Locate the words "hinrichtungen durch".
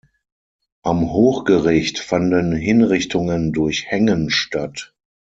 2.53-3.85